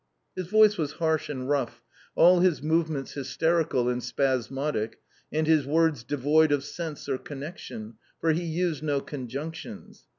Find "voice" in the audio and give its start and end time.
0.47-0.79